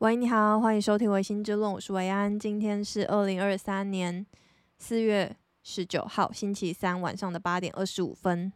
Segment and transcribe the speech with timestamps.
[0.00, 2.38] 喂，你好，欢迎收听《薇心之论》，我是维安。
[2.38, 4.26] 今天是二零二三年
[4.76, 8.52] 四月十九号，星期三晚上的八点二十五分。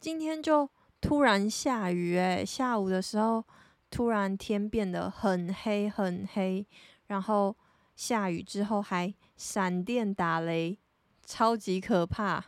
[0.00, 0.66] 今天就
[0.98, 3.44] 突然下雨，诶，下午的时候
[3.90, 6.66] 突然天变得很黑很黑，
[7.08, 7.54] 然后
[7.94, 10.78] 下雨之后还闪电打雷，
[11.26, 12.42] 超级可怕。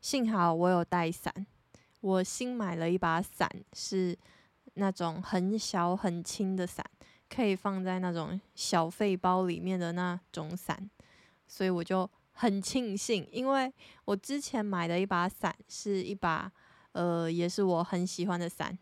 [0.00, 1.44] 幸好我有带伞，
[2.00, 4.16] 我新买了一把伞，是。
[4.78, 6.84] 那种很小很轻的伞，
[7.28, 10.88] 可以放在那种小废包里面的那种伞，
[11.46, 13.72] 所以我就很庆幸，因为
[14.04, 16.50] 我之前买的一把伞是一把，
[16.92, 18.76] 呃，也是我很喜欢的伞，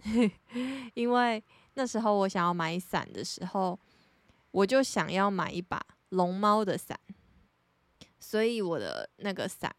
[0.95, 1.43] 因为
[1.75, 3.79] 那时候我想要买伞的时候，
[4.51, 6.99] 我就想要买一把龙猫的伞，
[8.19, 9.75] 所以我的那个伞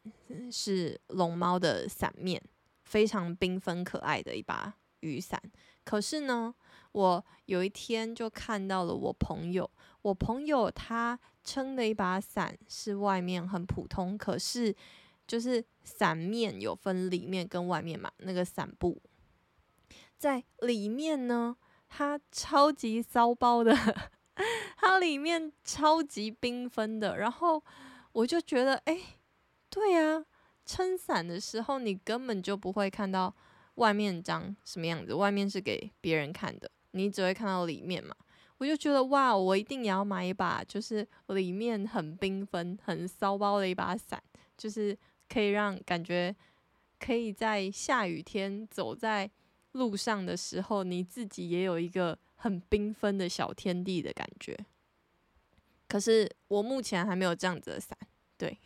[0.52, 2.42] 是龙猫的伞面，
[2.84, 5.40] 非常缤纷可爱的一把雨伞。
[5.88, 6.54] 可是呢，
[6.92, 14.76] 我有一天就看到了我朋友，我朋友他撑的一把伞是外面很普通，可是
[15.26, 19.02] 就是伞面有分里面跟外面嘛，那个伞布
[20.18, 21.56] 在里面呢，
[21.88, 23.74] 它超级骚包的，
[24.76, 27.64] 它里面超级缤纷的，然后
[28.12, 29.00] 我就觉得，哎，
[29.70, 30.26] 对呀，
[30.66, 33.34] 撑伞的时候你根本就不会看到。
[33.78, 35.14] 外面长什么样子？
[35.14, 38.16] 外面是给别人看的，你只会看到里面嘛。
[38.58, 44.22] 我就觉得哇，我一定也要买一把，就是里面很缤纷、很骚包的一把伞，
[44.58, 44.98] 就是
[45.30, 46.36] 可以让感觉
[47.00, 49.30] 可以在下雨天走在
[49.74, 54.58] 路上的时候，你自己也有一个很缤纷的小天地的感觉。
[55.88, 57.96] 可是我目前还没有这样子的伞，
[58.40, 58.58] 对。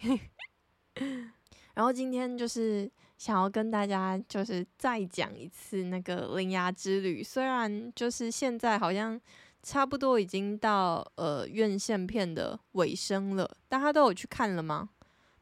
[1.76, 2.90] 然后今天就是。
[3.22, 9.22] 想要跟大家就是再讲一次那个《铃芽之旅》，虽然就是现在好像
[9.62, 14.90] 差不多已经到呃院线片的尾声了，大家都有去看了吗？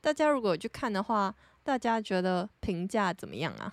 [0.02, 3.72] 大家如果去看的话，大家觉得评价怎么样啊？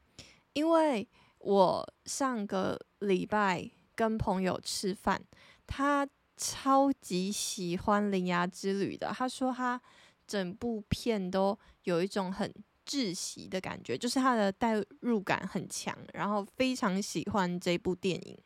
[0.52, 1.08] 因为
[1.38, 5.18] 我上个礼拜跟朋友吃饭，
[5.66, 6.06] 他
[6.36, 9.80] 超级喜欢《铃芽之旅》的，他说他
[10.26, 12.52] 整部片都有一种很。
[12.86, 18.38] 窒息的感觉，就是他的代入感很强，然后非常喜欢这部电影，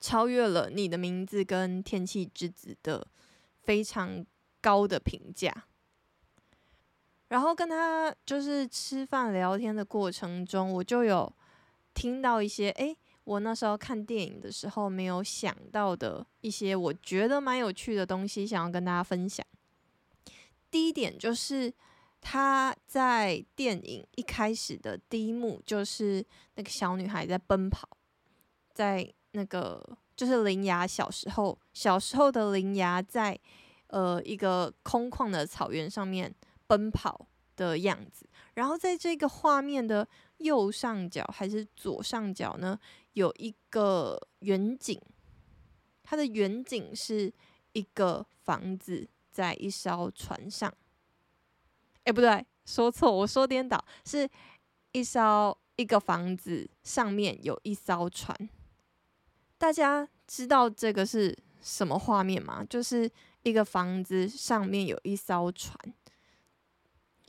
[0.00, 3.06] 超越了《你的名字》跟《天气之子》的
[3.60, 4.24] 非常
[4.62, 5.66] 高的评价。
[7.28, 11.30] 然后跟他就是吃饭聊天的过程中，我就有
[11.92, 19.44] 听到一些，诶，我那时候看电影的时候没有想到的一些我觉得蛮有趣的东西，想要跟大家分享。
[20.70, 21.70] 第一点就是。
[22.30, 26.22] 他在电影一开始的第一幕，就是
[26.56, 27.88] 那个小女孩在奔跑，
[28.74, 29.82] 在那个
[30.14, 33.40] 就是铃芽小时候，小时候的铃芽在
[33.86, 36.30] 呃一个空旷的草原上面
[36.66, 38.28] 奔跑的样子。
[38.52, 40.06] 然后在这个画面的
[40.36, 42.78] 右上角还是左上角呢，
[43.14, 45.00] 有一个远景，
[46.02, 47.32] 它的远景是
[47.72, 50.70] 一个房子在一艘船上。
[52.08, 54.26] 哎，不对，说错，我说颠倒，是
[54.92, 58.34] 一艘一个房子上面有一艘船。
[59.58, 62.64] 大家知道这个是什么画面吗？
[62.64, 63.10] 就是
[63.42, 65.78] 一个房子上面有一艘船。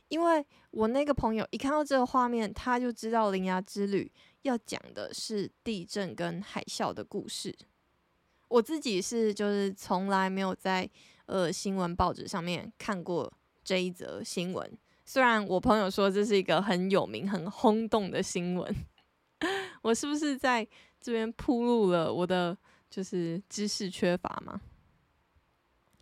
[0.08, 4.10] 因为我那个朋友一看到这个画面，他就知道《铃芽之旅》
[4.44, 7.54] 要讲的是地震跟海啸的故事。
[8.48, 10.90] 我自己是就是从来没有在
[11.26, 13.34] 呃新闻报纸上面看过。
[13.64, 18.76] 这一则新闻，虽然我朋友说这是一个很有名、很轰动的新闻，
[19.84, 20.68] 我是不是在
[21.00, 22.58] 这边铺露了我的
[22.90, 24.60] 就是知识缺乏吗？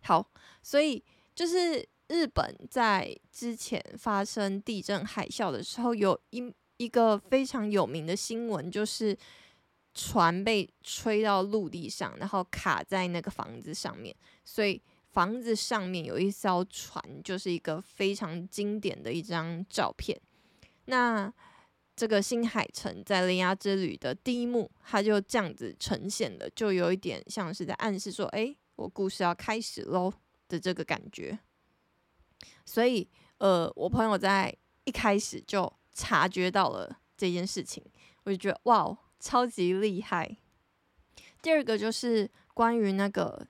[0.02, 0.30] 好，
[0.62, 1.04] 所以
[1.34, 9.16] 就是日本在之前发生地震海啸的时候，有一一个非常有名的新闻，就是
[9.92, 14.14] 船被吹到陆地上，然后卡在那个房子上面，
[14.44, 14.80] 所以。
[15.18, 20.16] 房子上面有一艘船，就是一个非常经典的一张照片。
[20.84, 21.32] 那
[21.96, 30.12] 这个新海诚在《铃芽之旅》的第一幕，他就这样子呈现的，就有一点像是在暗示说：“哎，我故事要开始喽”
[30.46, 31.36] 的这个感觉。
[32.64, 37.84] 所以，呃，我朋友在一开始就察觉到了这件事情，
[38.22, 40.36] 我就觉得哇，超级厉害。
[41.42, 43.48] 第二个就是关于那个。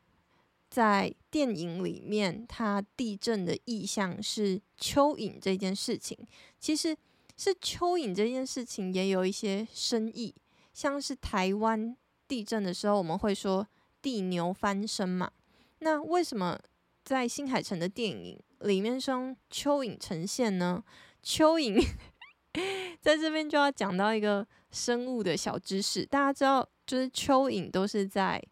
[0.70, 6.17] 在电影里面，它地震的意象是蚯蚓这件事情，
[6.59, 6.97] 其实
[7.37, 10.35] 是蚯蚓这件事情也有一些深意，
[10.73, 13.67] 像是台湾地震的时候，我们会说
[14.03, 15.31] 地牛翻身嘛。
[15.79, 16.59] 那为什么
[17.05, 20.85] 在新海诚的电影里面是用蚯蚓呈现呢？
[21.25, 21.82] 蚯蚓
[23.00, 28.43] 在这边就要讲到一个生物的小知识，大家知道，就是蚯蚓都是在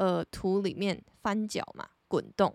[0.00, 2.50] 呃土里面翻搅嘛，滚动。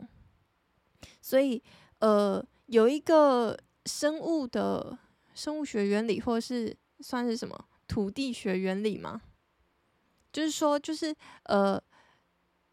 [1.22, 1.62] 所以
[2.00, 3.56] 呃有一个
[3.86, 4.98] 生物的
[5.36, 7.56] 生物学原理，或是算是什么
[7.88, 9.22] 土地学原理吗？
[10.34, 11.82] 就是说，就是呃，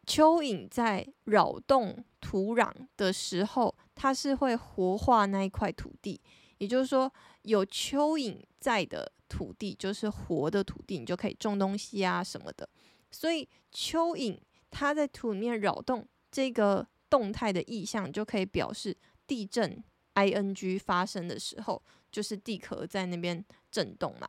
[0.06, 6.20] 蚯蚓在扰动土壤的时候，它是会活化那一块土地。
[6.58, 12.68] 也就是说，有蚯蚓在的土地就是活的土地，你就可以种东西啊什么的。
[13.10, 14.38] 所以，蚯蚓
[14.72, 18.96] 它在土里面扰动这个动态的意象，就可以表示
[19.28, 19.84] 地震
[20.16, 21.80] ing 发生的时候，
[22.10, 24.26] 就是地壳在那边震动嘛。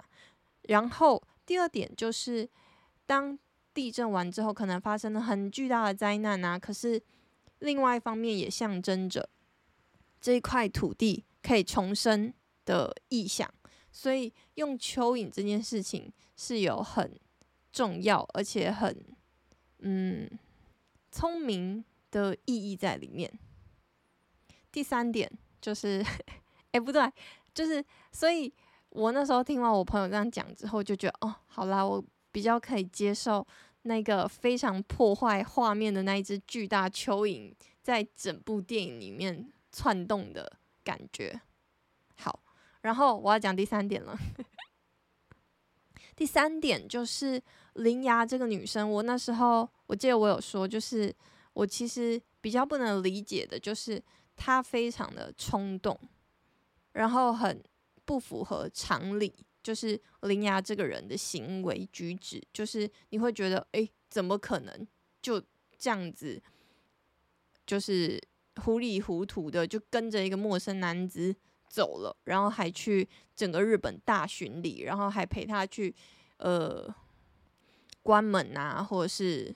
[0.63, 2.47] 然后第二点就是。
[3.05, 3.37] 当
[3.73, 6.57] 地震完之后，可能发生了很巨大的灾难啊！
[6.57, 6.99] 可是
[7.59, 9.27] 另外一方面也象征着
[10.21, 13.53] 这一块土地可以重生的意象，
[13.91, 17.19] 所以用蚯蚓这件事情是有很
[17.73, 19.05] 重要而且很
[19.83, 20.29] 嗯
[21.11, 23.31] 聪明的意义在里面。
[24.71, 25.31] 第三点
[25.61, 26.03] 就是，
[26.73, 27.01] 哎，不对，
[27.53, 28.51] 就是所以
[28.89, 32.03] 我那时候听完我朋友这样讲之后，就觉得哦，好啦，我。
[32.33, 33.45] 比较可以接受
[33.83, 37.53] 那个非常破坏画面的那一只巨大蚯蚓
[37.83, 40.51] 在整部电影里面窜动的
[40.83, 41.39] 感觉。
[42.15, 42.39] 好，
[42.81, 44.17] 然后我要讲第三点了。
[46.15, 47.41] 第三点就是
[47.73, 51.13] 林芽这个女生，我那时候我记得我有说，就是
[51.53, 54.01] 我其实比较不能理解的，就是
[54.35, 55.99] 她非常的冲动，
[56.93, 57.63] 然后很
[58.05, 59.33] 不符合常理。
[59.63, 64.87] 就是林芽这个人的行为举止，就是你会觉得，诶，怎么可能
[65.21, 65.41] 就
[65.77, 66.43] 这样子，
[67.65, 68.21] 就是
[68.57, 71.33] 糊里糊涂的就跟着一个陌生男子
[71.73, 75.95] 走了，然后还去整个日本大巡礼，然后还陪他去
[76.37, 76.87] 呃
[78.03, 79.55] 关门啊，或者是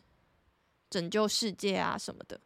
[0.89, 2.41] 拯救世界啊什么的。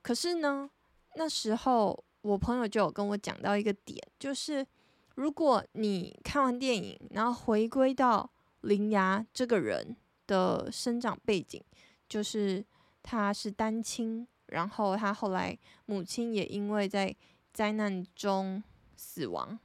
[0.00, 0.70] 可是呢，
[1.16, 4.66] 那时候我朋友就有跟我讲到一个点，就是。
[5.14, 8.32] 如果你看完电影，然后回归到
[8.62, 9.94] 铃芽这个人
[10.26, 11.62] 的生长背景，
[12.08, 12.64] 就是
[13.02, 17.14] 他是单亲，然后他后来母亲也因为在
[17.52, 18.64] 灾难中
[19.02, 19.58] 死亡，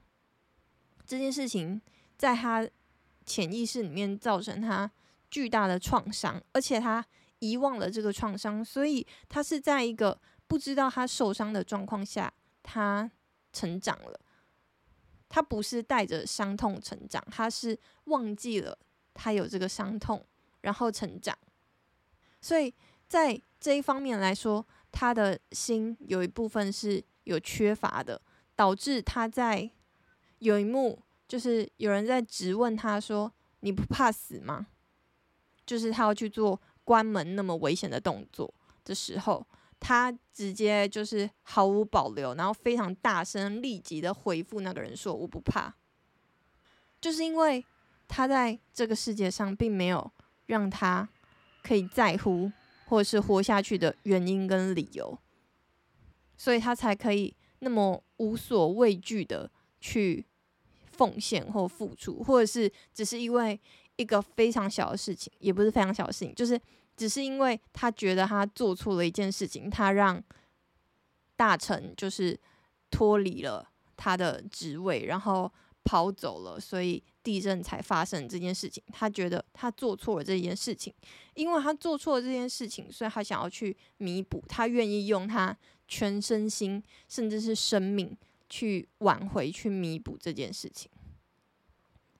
[1.06, 1.80] 这件事情
[2.18, 2.68] 在他
[3.24, 4.92] 潜意识里面造成他
[5.30, 7.06] 巨大的创伤，而且他
[7.38, 13.10] 遗忘了这个创伤，所以他是在一个不知道他受伤的状况下，他
[13.54, 14.20] 成长了。
[15.30, 18.76] 他不是带着伤痛成长，他是忘记了
[19.14, 20.26] 他有这个伤痛，
[20.62, 21.38] 然后成长。
[22.42, 22.74] 所以
[23.08, 28.20] 在这一方面来说，他的心有一部分是有缺乏的，
[28.58, 29.72] 导致他在
[30.40, 33.32] 有一幕就是有人在质问他说
[33.62, 34.68] ：“你不怕死吗？”
[35.66, 39.48] 就是他要去做关门那么危险的动作的时候。
[39.80, 45.72] 他直接就是毫无保留，然后非常大声、立即的回复那个人说：“我不怕。”
[47.00, 47.64] 就是因为
[48.08, 50.12] 他在这个世界上并没有
[50.48, 51.08] 让他
[51.62, 52.52] 可以在乎
[52.88, 55.16] 或者是活下去的原因跟理由，
[56.36, 59.50] 所以他才可以那么无所畏惧的
[59.80, 60.26] 去
[60.86, 63.60] 奉献或付出，或者是只是因为
[63.96, 66.60] 一个非常小的事情，也不是非常小的事情，就是。
[66.98, 70.20] 只是因为他觉得他做错了一件事情，他让
[71.36, 72.36] 大臣就是
[72.90, 78.84] 脱离了他的职位，然后跑走了，所以地震才发生这件事情。
[78.92, 80.92] 他觉得他做错了这件事情，
[81.36, 85.56] 因为他做错了这件事情，所以他想要去弥补，他愿意用他
[85.88, 88.16] 全身心甚至是生命
[88.50, 90.92] 去挽回、去弥补这件事情。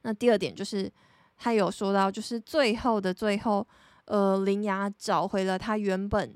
[0.02, 0.92] 那第二点就是
[1.38, 3.68] 他有说到，就是最后的最后。
[4.10, 6.34] 呃，铃芽找回了他原本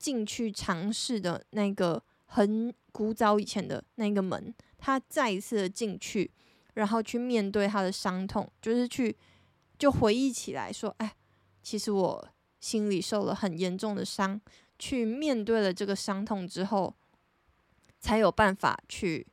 [0.00, 6.28] 进去尝试的那个很古早以前的那个门，他再一次的进去，
[6.74, 9.16] 然后去面对他的伤痛，就是去
[9.78, 11.14] 就回忆起来说，哎，
[11.62, 14.40] 其实我心里受了很严重的伤，
[14.78, 16.94] 去面对了这个伤痛之后，
[17.98, 19.26] 才有办法去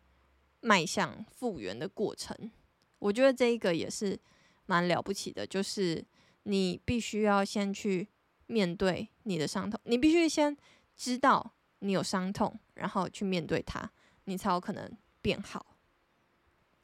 [0.62, 2.52] 迈向复原的过程。
[3.00, 4.20] 我觉得这一个也是
[4.66, 6.06] 蛮了不起的，就是。
[6.48, 8.08] 你必须要先去
[8.46, 10.56] 面对你的伤痛，你必须先
[10.96, 13.92] 知道你有伤痛，然后去面对它，
[14.26, 15.66] 你才有可能变好。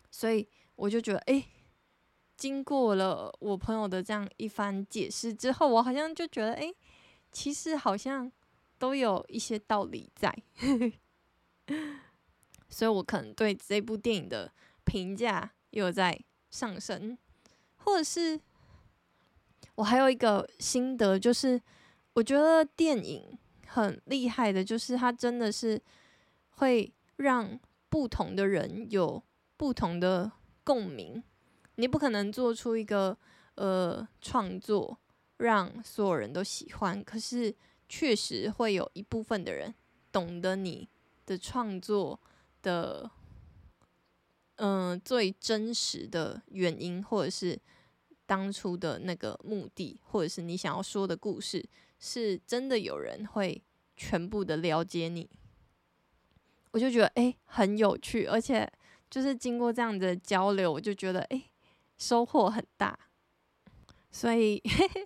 [0.10, 1.46] 所以我就觉得，哎，
[2.36, 6.74] 经过了我朋友的这样一番解释之后，我好像就觉得，哎，
[7.32, 8.32] 其实好像
[8.82, 10.36] 都有一些道理在，
[12.68, 14.52] 所以我可能对这部电影的
[14.84, 16.20] 评价又在
[16.50, 17.16] 上升，
[17.76, 18.42] 或者是
[19.76, 21.62] 我还有一个心得，就是
[22.14, 25.80] 我觉得电影很厉害的，就是它真的是
[26.56, 29.22] 会让不同的人有
[29.58, 30.32] 不同的
[30.64, 31.24] 共鸣。
[31.76, 33.16] 你不可能做出一个
[33.56, 34.98] 呃创作
[35.38, 37.56] 让所有人都喜欢，可是
[37.92, 39.76] 确实会有一部分的人
[40.14, 40.88] 懂得你
[41.26, 42.18] 的创作
[42.62, 43.12] 的
[44.56, 47.60] 嗯、最真实的原因，或者是
[48.26, 51.68] 当初的那个目的，或者是你想要说的故事，
[52.00, 53.62] 是真的有人会
[53.98, 55.30] 全部的了解你，
[56.72, 58.72] 我就觉得诶很有趣，而且
[59.10, 61.50] 就是经过这样的交流，我就觉得诶。
[61.98, 62.98] 收获很大，
[64.12, 64.60] 所以，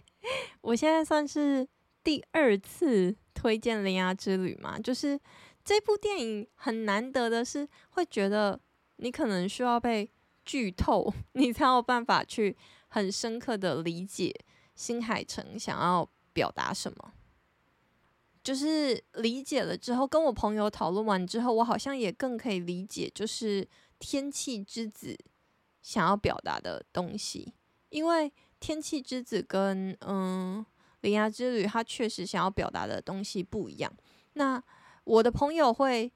[0.61, 1.67] 我现在算是
[2.05, 4.79] 第二次推荐《铃芽之旅》嘛。
[4.79, 5.19] 就是
[5.65, 8.57] 这部电影很难得的是，会觉得
[8.95, 10.09] 你可能需要被
[10.45, 12.55] 剧透， 你才有办法去
[12.87, 14.33] 很深刻的理解
[14.73, 17.11] 新海诚想要表达什么。
[18.41, 23.65] 就是理解了之后，跟我朋友讨论完之后，我好像也更可以理解，就是
[23.99, 25.13] 《天气之子》。
[25.81, 27.53] 想要表达的东西，
[27.89, 28.27] 因为
[28.59, 30.65] 《天气之子》跟嗯
[31.05, 33.93] 《铃芽之旅》，它确实想要表达的东西不一样。
[34.33, 34.61] 那
[35.03, 36.11] 我的朋友会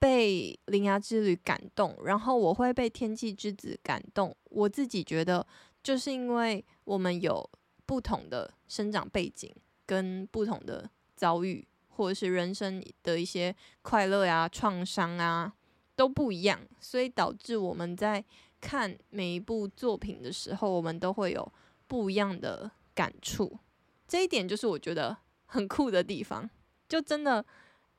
[0.00, 4.36] 被《铃芽之旅》感动，然后我会被《天气之子》感动。
[4.50, 5.46] 我自己觉得，
[5.84, 7.48] 就是因为我们有
[7.86, 9.54] 不同的生长背景，
[9.86, 15.54] 跟不同的遭遇，或者是人生的一些快乐呀、创伤啊，
[15.94, 18.24] 都不一样，所以导致我们在。
[18.60, 21.52] 看每一部作品的时候，我们都会有
[21.86, 23.58] 不一样的感触，
[24.06, 26.48] 这一点就是我觉得很酷的地方。
[26.88, 27.44] 就真的，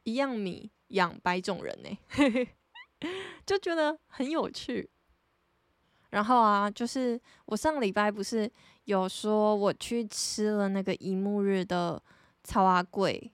[0.03, 2.47] 一样米养百种人呢，
[3.45, 4.89] 就觉得很有趣。
[6.11, 8.49] 然后啊，就是我上个礼拜不是
[8.85, 12.01] 有说我去吃了那个一沐日的
[12.43, 13.31] 草阿贵，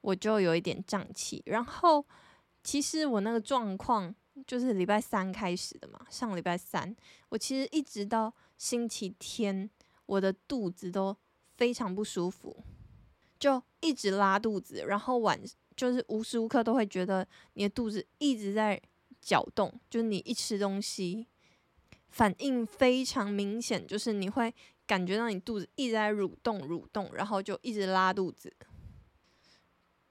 [0.00, 1.42] 我就有一点胀气。
[1.46, 2.04] 然后
[2.62, 4.14] 其实我那个状况。
[4.46, 6.96] 就是礼拜三开始的嘛，上礼拜三，
[7.28, 9.68] 我其实一直到星期天，
[10.06, 11.14] 我的肚子都
[11.56, 12.64] 非常不舒服，
[13.38, 15.40] 就一直拉肚子，然后晚
[15.76, 18.80] 就是无时无刻都会觉得你的肚子一直在
[19.20, 21.26] 搅动，就是你一吃东西，
[22.10, 24.54] 反应非常明显，就是你会
[24.86, 28.52] 感觉到你肚子一直在蠕动蠕动，然后就一直拉肚子。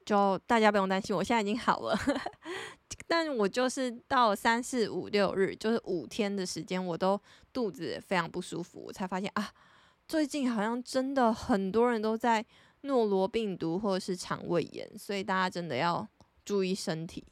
[0.04, 1.96] 就大家不用担心，我现在已经好了。
[3.06, 7.18] 但我就是到三四五六日，就是五天的时间，我都
[7.52, 8.82] 肚子非常不舒服。
[8.84, 9.52] 我才发现啊，
[10.06, 12.44] 最近好像真的很多人都在
[12.82, 16.06] 诺罗病毒或者是肠胃炎，所以大家真的要
[16.44, 17.24] 注意身体。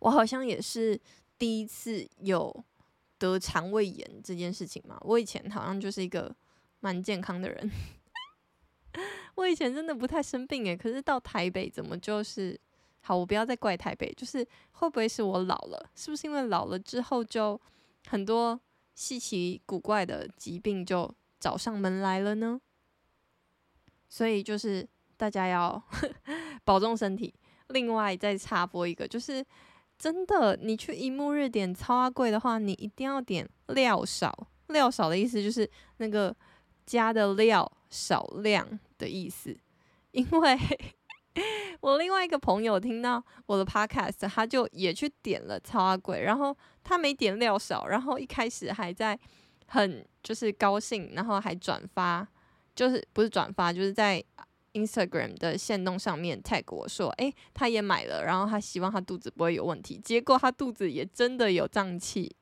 [0.00, 1.00] 我好像也是
[1.38, 2.64] 第一次有
[3.18, 6.34] 得肠胃炎这件事情嘛，我以前好像就是一个
[6.80, 7.70] 蛮健康的人。
[9.34, 12.58] 我以前真的不太生病诶，可是到台北怎么就是
[13.00, 13.16] 好？
[13.16, 15.90] 我不要再怪台北，就是会不会是我老了？
[15.96, 17.60] 是不是因为老了之后就
[18.06, 18.60] 很多
[18.94, 21.12] 稀奇古怪的疾病就
[21.44, 22.58] 找上门来了呢？
[24.08, 25.82] 所以就是大家要
[26.64, 27.34] 保重身体。
[27.68, 29.44] 另外再插播一个，就是
[29.98, 34.48] 真的，你去一沐日点草仔粿的话，你一定要点料少。
[34.68, 36.34] 料少的意思就是那个
[36.86, 38.80] 加的料少量。
[38.96, 39.54] 的意思，
[40.12, 40.58] 因为
[41.82, 49.18] 我另外一个朋友听到我的 podcast，他就也去点了草仔粿，然后他没点料少，然后一开始还在
[49.66, 52.26] 很就是高兴，然后还转发，
[52.74, 54.22] 就是不是转发，就是在
[54.72, 62.34] Instagram 的线动上面 tag 我说，诶，他也买了，然后他希望他肚子不会有问题，结果他肚子也真的有胀气，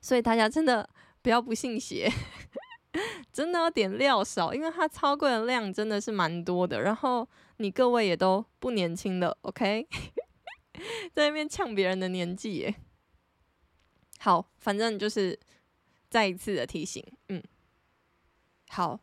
[0.00, 0.88] 所以大家真的
[1.22, 2.10] 不要不信邪。
[3.32, 6.80] 真的要点料少，因为它超贵的量真的是蛮多的。
[6.80, 9.88] 然后你各位也都不年轻了，OK？
[11.12, 12.72] 在那边呛别人的年纪耶。
[14.20, 15.36] 好，反正就是
[16.14, 17.42] 再一次的提醒，嗯。
[18.68, 19.00] 好，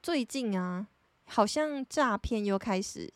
[0.00, 0.86] 最近啊，
[1.24, 3.12] 好像诈骗又开始，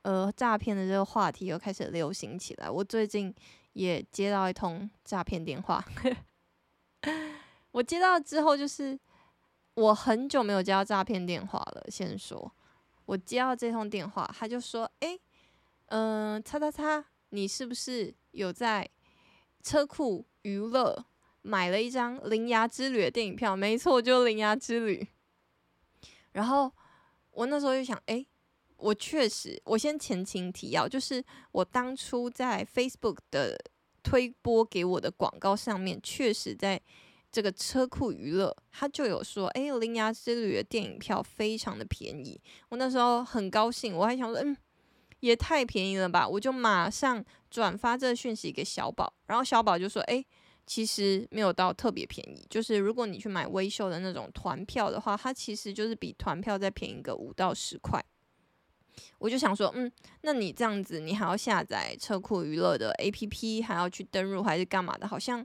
[0.00, 2.70] 呃，诈骗的这个话题又开始流行起来。
[2.70, 3.34] 我最近
[3.74, 5.84] 也接到一通诈骗电话，
[7.72, 8.98] 我接到之后就是。
[9.74, 11.86] 我很久没有接到诈骗电话了。
[11.88, 12.52] 先说，
[13.06, 15.18] 我接到这通电话，他就说：“诶，
[15.86, 18.86] 嗯，叉叉叉，你是不是有在
[19.62, 21.06] 车库娱乐
[21.42, 25.02] 买了一张《铃芽之旅》的电影票，没错，就是《铃芽之旅》。
[26.32, 26.70] 然后
[27.30, 28.24] 我那时候就想，哎，
[28.76, 33.58] 我确实，我先前情提要，就是我当初在 Facebook 的
[34.02, 36.80] 推播给我的广告上面，确实在
[37.32, 42.40] 这个车库娱乐，他就有说，哎，《铃芽之旅》的电影票非常的便宜。
[42.68, 44.56] 我那时候很高兴，我还想说，嗯。
[45.20, 46.26] 也太便宜了吧！
[46.26, 50.26] 我就马上转发这个讯息给小宝，然后小宝就说：“诶，
[50.70, 58.00] 其实没有到特别便宜，就是如果你去买微秀的那种团票的话，它其实就是比团票再便宜个五到十块。”
[59.18, 65.08] 我就想说：“嗯，那你这样子，你还要下载车库娱乐的 APP，还要去登入还是干嘛的？
[65.08, 65.44] 好像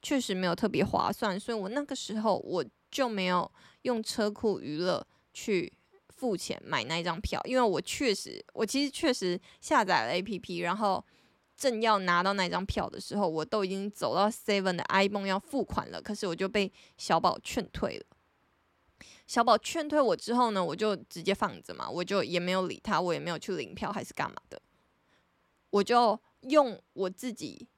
[0.00, 3.52] 确实没有特别划算。”所以我那个时候我就没有
[3.82, 5.70] 用车库娱乐去。
[6.08, 11.04] 付钱买那一张票，因为我确实，我其实确实下载了 APP，然后
[11.62, 18.04] 正要拿到那张票的时候，我都已经走到 Seven 的 iPhone 要付款了，可是我就被小宝劝退了。
[19.28, 24.60] 小宝劝退我之后呢，我就直接放着嘛，我就也没有理他，我也没有去领票还是干嘛的，
[25.70, 27.68] 我就用我自己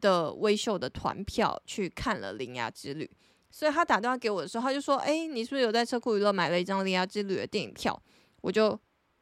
[0.00, 3.06] 的微秀的团票去看了《铃芽之旅》。
[3.50, 7.98] 所以他打电话给我的时候，他就说：“哎，你是不是有在车库娱乐买了一张《铃芽之旅》的电影票？”
[8.42, 8.78] 我就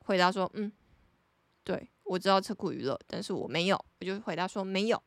[0.06, 0.72] 回答说：“嗯，
[1.62, 5.02] 对，我知道车库娱乐，但是我没有。”我就回答说：“没有。”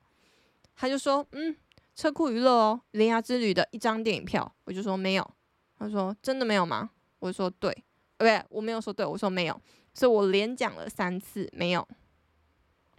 [0.75, 1.55] 他就说：“嗯，
[1.93, 5.31] 车库娱乐哦，《铃芽之旅》的一张电影票。”我就说：“没有。”
[5.77, 7.71] 他说：“真的没有吗？”我说：“对，
[8.17, 9.61] 不对，我没有说对，我说没有。”
[9.93, 11.87] 所以我连讲了三次没有，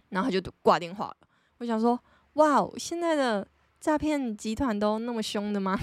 [0.09, 1.17] 然后他就挂电话了。
[1.59, 1.99] 我想说
[2.35, 3.47] ：“哇哦，现在的
[3.81, 5.79] 诈骗集团都那么凶的吗？”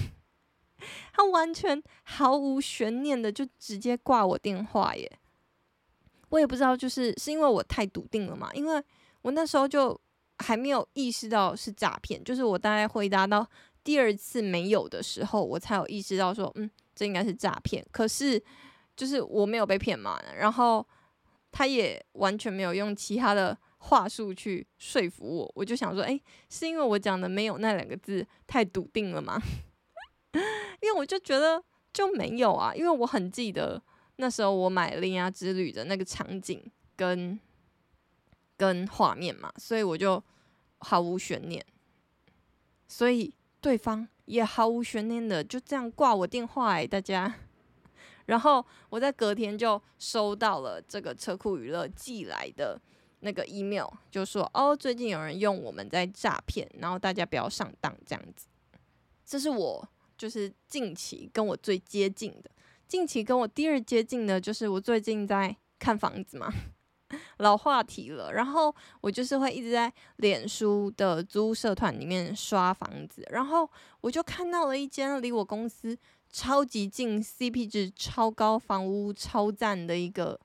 [1.13, 5.19] 他完全毫无悬念的就直接挂我电话耶！
[6.33, 8.49] 我也不知道，就是是因为我太笃定了嘛？
[8.55, 8.83] 因为
[9.21, 9.99] 我那时候就
[10.39, 13.47] 还没有意识到是诈骗，就是我大概回答到
[13.83, 17.85] 第二次没有的时候，我才有意识到说，嗯，这应该是诈骗。
[17.91, 18.43] 可是
[18.95, 20.83] 就是我没有被骗嘛，然后
[21.51, 26.19] 他也完全没有用其他的话术去说服我，我就想说，诶，
[26.49, 29.39] 是因为我讲的没有那两个字太笃定了吗？
[30.81, 33.79] 因为我就觉得就没有啊，因为我很记得
[34.17, 36.63] 那时候我买《铃芽之旅》的那个场景
[36.95, 37.39] 跟
[38.55, 40.23] 跟画面嘛，所以我就
[40.79, 41.65] 毫无悬念，
[42.87, 47.33] 所以对方也毫无悬念的就这样挂我电话哎，大家。
[48.27, 52.79] 然后我在隔天就收到了这个车库娱乐寄来的
[53.19, 58.47] 那个 email，就说哦，最近有人用我们在诈骗，然后大家不要上当这样子。
[59.25, 59.89] 这是我。
[60.15, 62.49] 就是近期跟我最接近的，
[62.93, 66.53] 近期跟我第二接近的，就是我最近在看房子嘛，
[67.37, 68.31] 老话题了。
[68.31, 73.67] 然后我就是会一直在脸书的租社团里面刷房子，然后
[74.01, 75.97] 我就看到了一间离我公司
[76.29, 80.39] 超级近、CP 值超高、房屋超赞的一个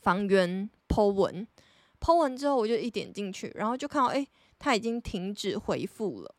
[0.00, 1.46] 房源 po 文
[2.00, 4.26] ，po 文之后我就一点进去，然后就看到哎，
[4.58, 6.34] 他已经停止回复了，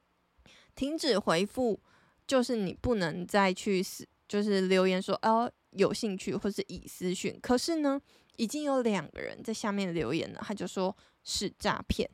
[0.73, 1.79] 停止回复。
[2.25, 7.37] 就是你不能再去私，就是留言说哦有兴趣，或是已私讯。
[7.41, 7.99] 可是呢，
[8.37, 12.09] 已经有两个人在下面留言了，他就说是诈骗。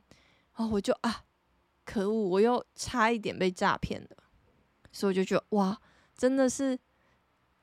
[0.56, 1.24] 然后我就啊，
[1.84, 4.08] 可恶，我又差一点被诈骗了。
[4.90, 5.78] 所以我就觉得哇，
[6.16, 6.76] 真的是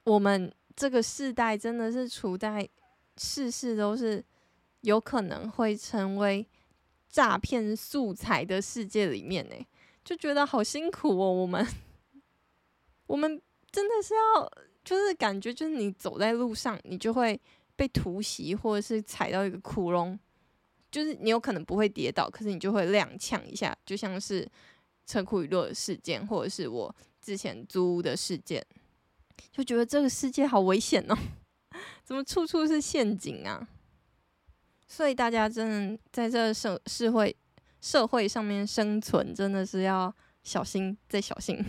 [0.04, 2.70] 我们这个世代真的是处在
[3.18, 4.24] 事事都是
[4.82, 6.48] 有可能会成为
[7.10, 9.56] 诈骗素材的世界里面呢，
[10.06, 11.68] 就觉得好辛苦哦，我们。
[13.06, 13.40] 我们
[13.74, 14.52] 真的是要，
[14.86, 17.38] 就是感觉，就是你走在路上，你就会
[17.76, 20.18] 被突袭，或者是踩到一个窟窿，
[20.92, 24.48] 就是你有可能不会跌倒，可是你就会踉跄一下，就像是
[25.08, 28.64] 车库娱乐的事件，或者是我之前租屋的事件，
[29.52, 31.18] 就觉得这个世界好危险哦，
[32.06, 33.68] 怎么处处是陷阱啊？
[34.88, 37.36] 所以大家真的在这社社会
[37.82, 41.66] 社会上面生存，真的是要小心再小心。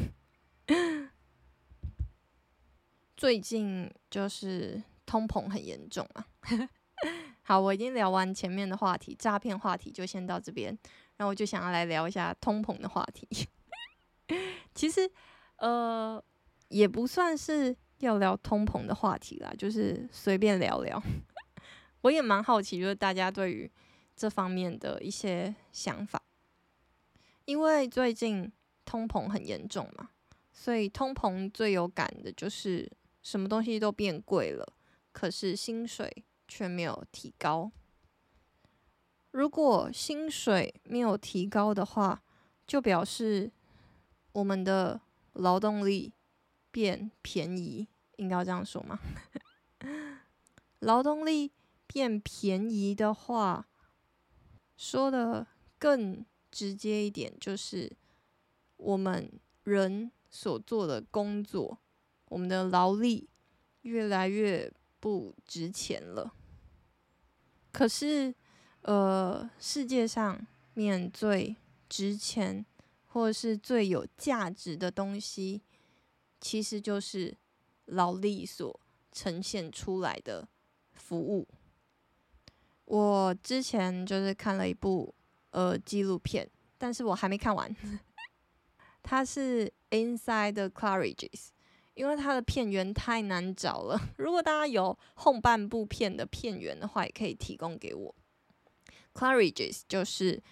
[3.17, 6.27] 最近就是通膨很严重啊。
[7.43, 10.77] 好，我已经聊完前面的话题，诈骗话题就先到这边，
[11.17, 13.29] 然后我就想要来聊一下通膨的话题。
[14.75, 15.09] 其实，
[15.57, 16.23] 呃，
[16.69, 21.01] 也不算是要聊通膨的话题啦，就是随便聊聊。
[22.03, 23.71] 我也蛮好奇，就是大家对于
[24.17, 26.23] 这方面的一些想法，
[27.45, 28.51] 因为最近
[28.85, 30.11] 通膨很严重嘛，
[30.53, 32.91] 所以通膨最有感的就是。
[33.25, 34.75] 什么东西都变贵了，
[35.11, 37.73] 可是薪水却没有提高。
[39.33, 42.23] 如果薪水没有提高的话，
[42.67, 43.51] 就表示
[44.33, 45.01] 我们的
[45.33, 46.13] 劳动力
[46.71, 49.01] 变便宜，应该要这样说吗？
[50.81, 51.51] 劳动力
[51.87, 53.67] 变便宜的话，
[54.77, 55.47] 说的
[55.79, 57.97] 更直接一点，就是
[58.77, 59.33] 我们
[59.65, 61.79] 人所做的工作，
[62.35, 63.29] 我们的劳力
[63.83, 64.69] 越来越
[64.99, 66.35] 不值钱了。
[67.71, 68.35] 可是，
[68.83, 70.45] 呃，世界上
[70.75, 71.55] 面最
[71.89, 72.67] 值钱
[73.07, 75.63] 或是最有价值的东西，
[76.41, 77.37] 其实就是
[77.85, 78.81] 劳力所
[79.13, 80.49] 呈现出来的
[80.93, 81.47] 服务。
[82.87, 85.15] 我之前就是看了一部
[85.51, 87.73] 呃纪录片，但是我还没看完。
[89.05, 91.51] 它是 Inside the Claridge's，
[91.95, 94.01] 因为它的片源太难找了。
[94.19, 98.15] 如果大家有后半部片的片源的话，也可以提供给我。
[99.13, 100.43] Claridge's 就是。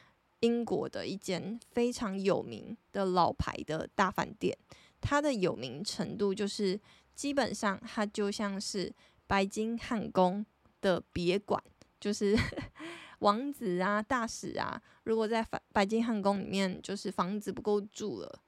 [0.45, 4.59] 英国的一间非常有名的老牌的大饭店，
[5.01, 6.81] 它的有名程度就是
[7.15, 8.93] 基本上它就像是
[9.29, 10.45] 白金汉宫
[10.81, 11.63] 的别馆，
[12.01, 12.37] 就是
[13.21, 18.42] 王子啊、大使啊，如果在白金汉宫里面就是房子不够住了，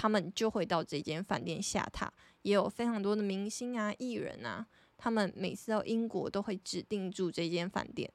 [0.00, 2.08] 他们就会到这间饭店下榻。
[2.40, 8.10] 也有非常多的明星啊、艺人啊，他们每次到英国都会指定住这间饭店。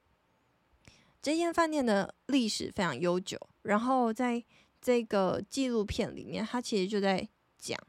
[1.21, 4.43] 这间饭店的历史非常悠久，然后在
[4.82, 7.80] 这个纪录片里面，它其实就在讲，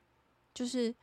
[0.53, 0.95] 就是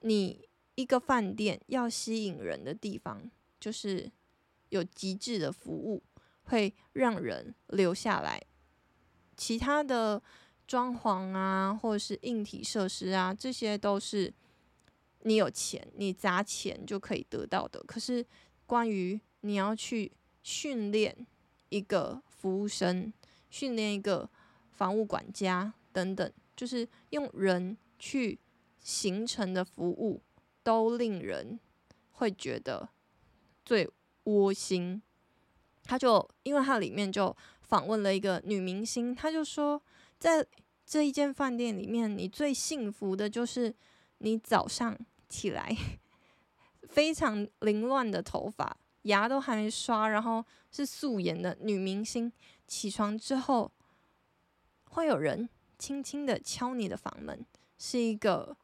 [0.00, 4.12] 你一个饭店要吸引人的地方，就是
[4.68, 6.02] 有极致的服务，
[6.42, 8.42] 会让人留下来。
[9.38, 10.22] 其他的
[10.66, 14.32] 装潢啊，或者是硬体设施啊，这些都是
[15.20, 17.82] 你有钱，你砸钱就可以得到的。
[17.84, 18.26] 可是
[18.66, 21.26] 关于你要去训练。
[21.68, 23.12] 一个服务生，
[23.50, 24.30] 训练一个
[24.70, 28.38] 房务管家等等，就是用人去
[28.78, 30.22] 形成的服务，
[30.62, 31.58] 都令人
[32.12, 32.88] 会觉得
[33.64, 33.90] 最
[34.24, 35.02] 窝心。
[35.82, 39.82] 他就因为他里面就访问了一个女明星，他就说，
[40.18, 40.46] 在
[40.84, 43.74] 这一间饭店里面，你最幸福的就是
[44.18, 44.96] 你早上
[45.28, 45.76] 起来
[46.88, 48.76] 非常凌乱的头发。
[49.02, 52.32] 牙都还没刷，然后是素颜的女明星
[52.66, 53.70] 起床之后，
[54.90, 55.48] 会有人
[55.78, 57.46] 轻轻的敲你的房门，
[57.78, 58.56] 是一个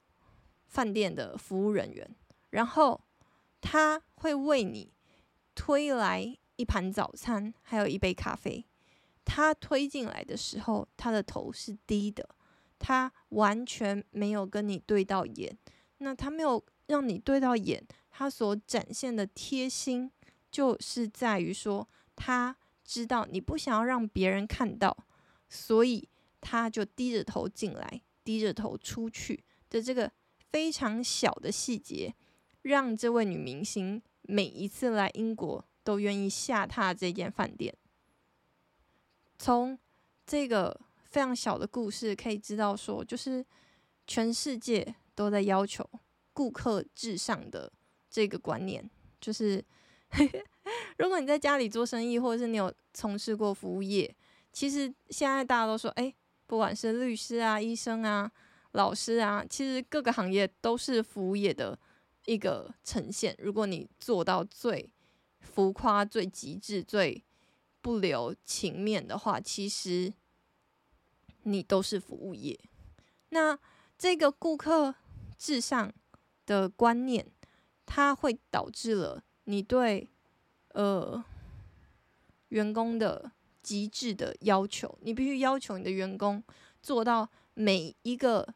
[0.67, 2.17] 饭店的服务人员，
[2.51, 3.01] 然后
[3.61, 4.93] 他会为你
[5.55, 8.65] 推来一盘早餐，还有一杯咖啡。
[9.25, 12.29] 他推进来的时候，他的头是低的，
[12.79, 15.57] 他完全没有跟你对到眼。
[15.99, 20.11] 那他没有让你对到眼，他所展现的贴心。
[20.51, 22.55] 就是在于说，他
[22.85, 24.95] 知道你不想要让别人看到，
[25.49, 26.07] 所以
[26.43, 30.13] 他就低着头进来，低着头出去的这个
[30.51, 32.15] 非常小的细节，
[32.61, 37.75] 让这位女明星每一次来英国都愿意下榻这间饭店。
[39.43, 39.77] 从
[40.25, 43.45] 这个非常小的故事可以知道，说就是
[44.07, 45.85] 全世界都在要求
[46.33, 47.73] 顾客至上的
[48.09, 48.89] 这个观念，
[49.21, 49.65] 就是。
[50.99, 54.15] 如果你在家里做生意，或者是你有从事过服务业，
[54.53, 56.15] 其实现在大家都说，哎，
[56.47, 58.31] 不管是律师啊、医生啊、
[58.73, 61.77] 老师啊，其实各个行业都是服务业的
[62.27, 63.35] 一个呈现。
[63.39, 64.93] 如果你做到最
[65.41, 67.25] 浮夸、最极致、最
[67.83, 70.15] 不留情面的话，其实
[71.43, 72.59] 你都是服务业。
[73.31, 73.59] 那
[73.99, 74.95] 这个顾客
[75.37, 75.93] 至上
[76.47, 77.27] 的观念，
[77.85, 79.25] 它会导致了。
[79.45, 80.09] 你对
[80.69, 81.23] 呃
[82.49, 86.43] 员工的极致的要求，你必须要求你的员工
[86.81, 88.55] 做到每一个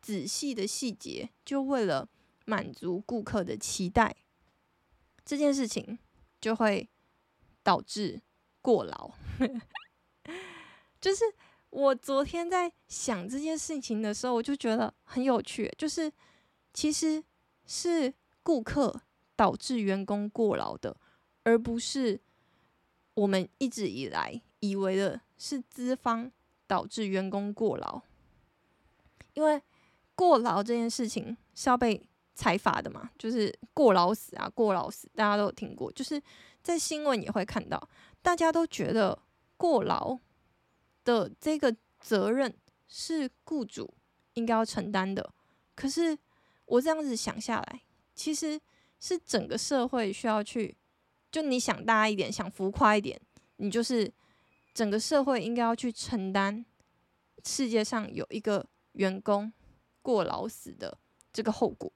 [0.00, 2.08] 仔细的细节，就为了
[2.44, 4.14] 满足顾客的期待。
[5.24, 5.98] 这件事情
[6.40, 6.88] 就会
[7.64, 8.22] 导致
[8.62, 9.10] 过劳。
[10.98, 11.24] 就是
[11.68, 16.10] 我昨天在想这件事情的时候，我就觉得很有趣，就是
[16.72, 17.22] 其实
[17.66, 19.02] 是顾客。
[19.34, 20.94] 导致员工过劳的，
[21.42, 22.20] 而不是
[23.14, 26.30] 我们一直以来以为的是资方
[26.68, 28.00] 导致员工过劳。
[29.32, 29.60] 因为
[30.14, 32.00] 过劳这件事情是要被
[32.34, 36.22] 裁罚的嘛，就是过劳死啊，过劳死，大家都有听过，就是
[36.62, 37.88] 在新闻也会看到，
[38.22, 39.18] 大家都觉得
[39.56, 40.18] 过劳
[41.04, 42.56] 的这个责任
[42.88, 43.92] 是雇主
[44.34, 45.34] 应该要承担的。
[45.74, 46.16] 可是
[46.64, 47.82] 我这样子想下来，
[48.14, 48.60] 其实。
[49.04, 50.76] 是整个社会需要去，
[51.32, 53.20] 就你想大一点，想浮夸一点，
[53.56, 54.08] 你就是
[54.72, 56.64] 整个社会应该要去承担
[57.44, 59.52] 世界上有一个员工
[60.02, 60.96] 过劳死的
[61.32, 61.90] 这个后果。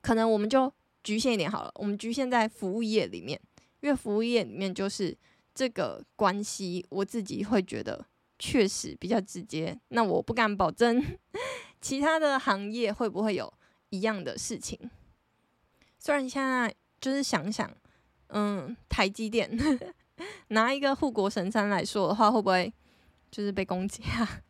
[0.00, 3.40] 可能我们就局限一点好了，我们局限在服务业里面，
[3.80, 5.16] 因为服务业里面就是
[5.54, 8.06] 这个关系，我自己会觉得
[8.38, 9.78] 确实比较直接。
[9.88, 11.02] 那我不敢保证
[11.80, 13.52] 其他的行业会不会有
[13.90, 14.78] 一样的事情。
[15.98, 17.70] 虽然现在就是想想，
[18.28, 19.50] 嗯，台积电
[20.48, 22.72] 拿一个护国神山来说的话，会不会
[23.30, 24.42] 就是被攻击啊？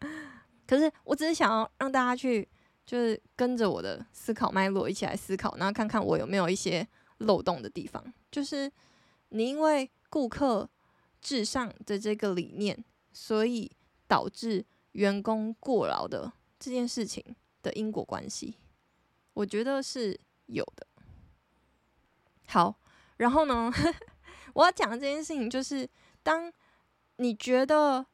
[0.66, 2.48] 可是我只是想要让大家去。
[2.86, 6.86] 就是跟着我的思考脉络一起来思考，然后看看我有没有一些
[7.18, 8.12] 漏洞的地方。
[8.30, 8.70] 就是
[9.30, 10.68] 你因为顾客
[11.20, 13.70] 至上的这个理念，所以
[14.06, 17.24] 导致员工过劳的这件事情
[17.62, 18.56] 的因果关系，
[19.34, 20.86] 我觉得是有的。
[22.48, 22.78] 好，
[23.16, 23.72] 然后呢，
[24.54, 25.88] 我要讲的这件事情就是，
[26.22, 26.52] 当
[27.16, 28.06] 你觉得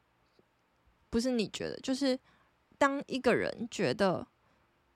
[1.09, 2.19] 不是你觉得，就是
[2.77, 4.27] 当一个人觉得。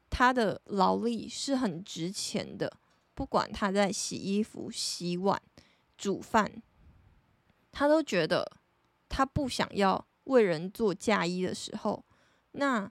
[0.10, 2.72] 他的劳力是很值钱的，
[3.18, 5.42] 不管他在洗衣服、洗碗、
[5.98, 6.62] 煮饭，
[7.72, 8.52] 他都觉得
[9.10, 12.06] 他不想要为人做嫁衣的时候，
[12.52, 12.88] 那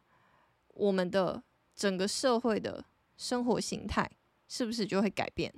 [0.74, 1.40] 我们的
[1.76, 2.84] 整个社会的
[3.16, 4.10] 生活形态
[4.48, 5.54] 是不是就会改变？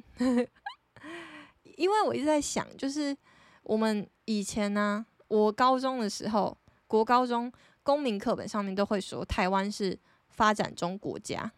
[1.78, 3.16] 因为我一直在想，就是
[3.62, 6.54] 我们以前呢、啊，我高中的时候，
[6.86, 7.50] 国高中
[7.82, 9.98] 公民课本上面都会说台湾是。
[10.30, 11.50] 发展中国家，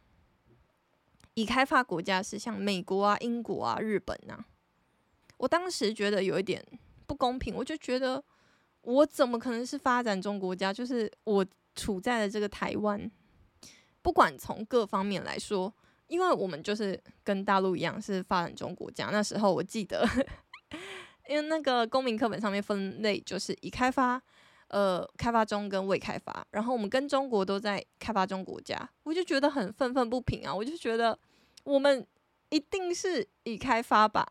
[1.34, 4.44] 已开发国家是像美国啊、英国啊、日本啊。
[5.36, 6.64] 我当时觉得有一点
[7.06, 8.22] 不公平，我就觉得
[8.82, 10.72] 我怎么可能是发展中国家？
[10.72, 13.10] 就是我处在的这个台湾，
[14.02, 15.72] 不管从各方面来说，
[16.08, 19.06] 因为我们就是跟大陆一样是发展中国家。
[19.06, 20.06] 那时候我记得，
[21.28, 24.20] 因为那个公民课本上面分类就是已开发。
[24.70, 30.54] 呃，开发中跟未开发，然后我们跟中国都在开发中国家，我就觉得很愤愤不平啊！
[30.54, 31.18] 我就觉得
[31.64, 32.06] 我们
[32.50, 34.24] 一定是已开发吧。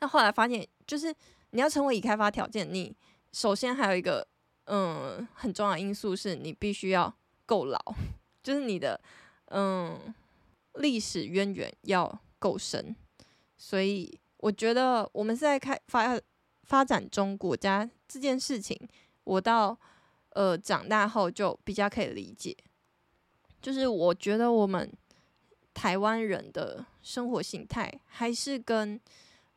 [0.00, 1.14] 那后来发现，就是
[1.50, 2.92] 你要成为已开发条件，你
[3.30, 4.26] 首先还有一个
[4.64, 7.14] 嗯很重要的因素是你必须要
[7.46, 7.78] 够老，
[8.42, 9.00] 就是你的
[9.46, 10.12] 嗯
[10.74, 12.96] 历史渊源要够深。
[13.56, 16.20] 所以我觉得我们是在开发
[16.64, 18.76] 发展中国家这件事情。
[19.30, 19.78] 我到
[20.30, 22.56] 呃长大后就比较可以理解，
[23.62, 24.92] 就是我觉得我们
[25.72, 29.00] 台湾人的生活形态还是跟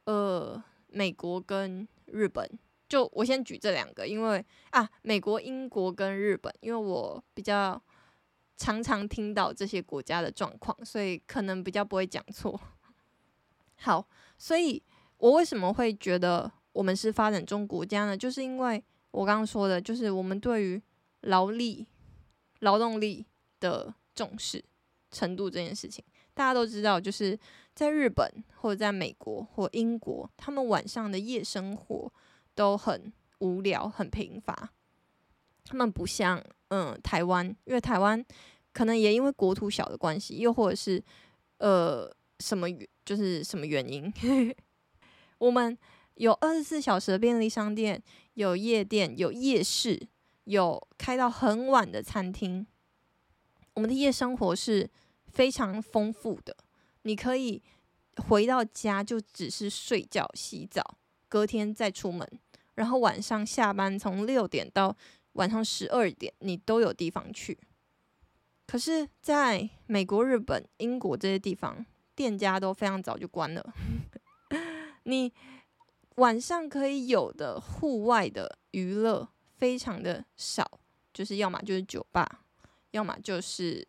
[0.03, 2.47] 呃美国跟日本，
[2.87, 7.81] 就我先举这两个，因为啊美国、英国跟日本，因为我比较
[8.55, 12.59] 常常听到这些国家的状况，所以可能比较不会讲错。
[13.81, 14.07] 好，
[14.37, 14.83] 所以
[15.17, 18.15] 我为什么会觉得我们是发展中国家呢？
[18.15, 18.83] 就是因为。
[19.13, 20.81] 我刚刚说的，就是我们对于
[21.21, 21.87] 劳力、
[22.61, 23.23] 劳动力
[23.59, 24.63] 的重视
[25.11, 27.37] 程度这件事情，大家都知道，就是
[27.75, 32.11] 在日本或者在美国或英国，他们晚上的夜生活
[32.55, 34.71] 都很无聊、很贫乏。
[35.63, 38.25] 他们不像嗯台湾，因为台湾
[38.73, 41.01] 可能也因为国土小的关系，又或者是
[41.59, 42.67] 呃什么
[43.05, 44.11] 就是什么原因，
[45.37, 45.77] 我们。
[46.15, 48.01] 有二十四小时的便利商店，
[48.35, 50.07] 有夜店，有夜市，
[50.43, 52.65] 有开到很晚的餐厅。
[53.73, 54.87] 我们的夜生活是
[55.25, 56.55] 非常丰富的。
[57.01, 57.61] 你可以
[58.27, 60.97] 回到家就只是睡觉、洗澡，
[61.27, 62.27] 隔天再出门，
[62.75, 64.95] 然后晚上下班从六点到
[65.33, 67.57] 晚上十二点，你都有地方去。
[68.67, 71.83] 可是，在美国、日本、英国这些地方，
[72.15, 73.73] 店家都非常早就关了。
[75.05, 75.33] 你。
[76.15, 80.79] 晚上可以有的户外的娱乐非常的少，
[81.13, 82.43] 就是要么就是酒吧，
[82.91, 83.87] 要么就是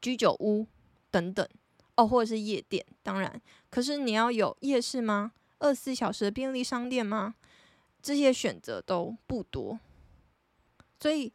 [0.00, 0.66] 居酒屋
[1.10, 1.48] 等等
[1.96, 2.84] 哦，或者是夜店。
[3.02, 5.32] 当然，可是你要有夜市吗？
[5.60, 7.34] 二十四小时的便利商店吗？
[8.02, 9.78] 这些选择都不多，
[11.00, 11.32] 所以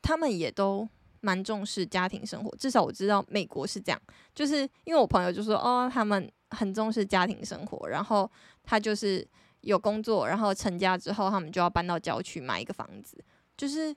[0.00, 0.88] 他们也都
[1.20, 2.56] 蛮重视家庭生活。
[2.56, 4.00] 至少我知道美国是这样，
[4.34, 6.32] 就是因为我朋友就说哦，他们。
[6.50, 8.30] 很重视家庭生活，然后
[8.66, 9.26] 他就是
[9.62, 13.16] 有工作，然后成家之后，他们就要搬到郊区买一个房子。
[13.56, 13.96] 就是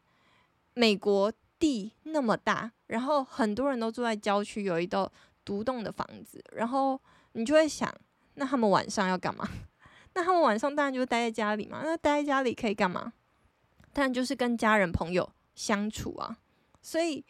[0.76, 5.12] 美国地那么大，然后很多人都住在郊区，有一栋
[5.44, 6.98] 独栋的房子，然后
[7.34, 7.94] 你就会想，
[8.36, 9.46] 那他们晚上要干嘛？
[10.14, 11.82] 那他们晚上当然就待在家里嘛。
[11.84, 13.12] 那待在家里可以干嘛？
[13.92, 16.38] 当然就是跟家人朋友相处啊。
[16.82, 17.26] 所以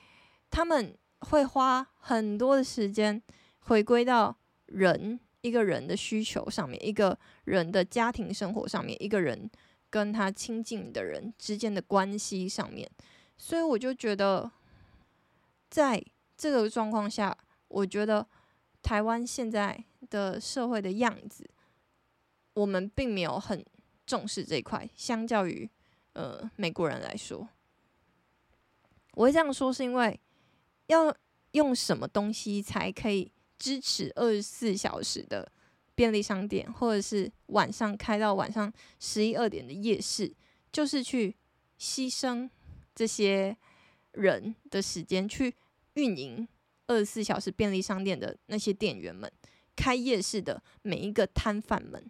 [0.52, 3.21] 他们会花很多的时间
[3.62, 4.36] 回归到。
[4.71, 9.49] 人一个人的需求上面，一个人的家庭生活上面，一个人
[9.89, 12.89] 跟他亲近的人之间的关系上面，
[13.38, 14.52] 所以我就觉得，
[15.69, 16.04] 在
[16.38, 18.28] 这个状况下，我觉得
[18.82, 21.49] 台湾现在的社会的样子，
[22.54, 23.65] 我们并没有很
[24.06, 25.69] 重视这一块，相较于
[26.13, 27.47] 呃美国人来说。
[29.13, 30.19] 我会这样说，是因为
[30.88, 31.15] 要
[31.52, 35.51] 用什么东西才可以支持二十四小时的
[35.93, 40.33] 便利商店，或者是晚上开到晚上十一二点的夜市，
[40.71, 41.35] 就是去
[41.77, 42.49] 牺牲
[42.95, 43.55] 这些
[44.13, 45.53] 人的时间去
[45.93, 46.47] 运营
[46.87, 49.31] 二十四小时便利商店的那些店员们，
[49.75, 52.09] 开夜市的每一个摊贩们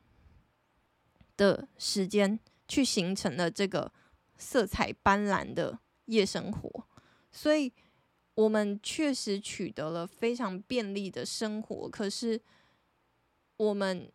[1.35, 3.91] 的时间，去形成了这个
[4.38, 6.88] 色彩斑斓的夜生活。
[7.31, 7.71] 所以，
[8.39, 12.41] 我们确实取得了非常便利的生活，可是，
[13.58, 14.10] 我们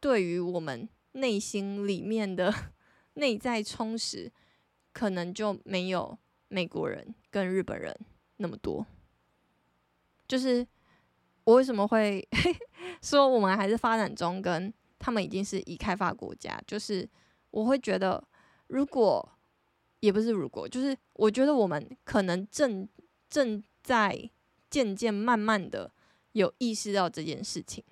[0.00, 2.52] 对于我们内心里面的
[3.14, 4.32] 内在充实，
[4.92, 7.96] 可能就没有美国人跟日本人
[8.38, 8.84] 那么多。
[10.26, 10.66] 就是
[11.44, 12.28] 我为什么会
[13.00, 17.08] 说我们还是发展中，跟他们已经是已开发国家，就是
[17.52, 18.26] 我会觉得
[18.66, 19.28] 如果。
[20.00, 22.88] 也不是如果，就是我觉得我们可能正
[23.32, 24.28] 正在
[24.68, 25.90] 渐渐慢慢的
[26.32, 27.82] 有意识到这件事情。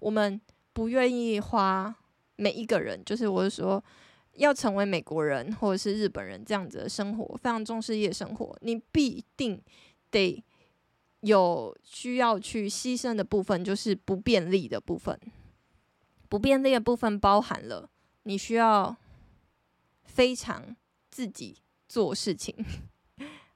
[0.00, 0.38] 我们
[0.74, 1.96] 不愿意花
[2.36, 3.82] 每一个人，就是我是说，
[4.34, 9.58] 要成为美国人或者是日本人这样子的生活，非常重视夜生活，你必定
[10.10, 10.44] 得
[11.20, 15.18] 有需要去牺牲的部分，就是不便利的部分。
[16.28, 17.88] 不便利的部分包含了
[18.24, 18.94] 你需要
[20.04, 20.76] 非常。
[21.14, 22.52] 自己做事情，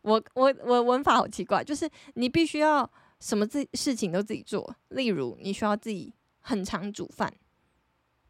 [0.02, 4.74] 我我我文法好奇怪，就是你必须要什么自事情都自己做。
[4.90, 7.32] 例如，你需要自己很常煮饭，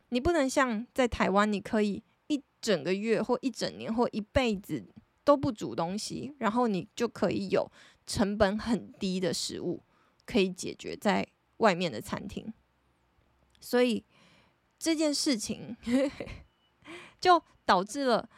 [0.09, 4.85] 你不能像在台湾，你可以一整个月或一整年或一辈子
[5.25, 7.71] 都不煮东西，然后你就可以有
[8.07, 9.83] 成本很低的食物
[10.25, 11.27] 可以解决在
[11.59, 12.53] 外面的餐厅。
[13.61, 14.05] 所以
[14.79, 15.77] 这件事情
[17.21, 18.29] 就导致了。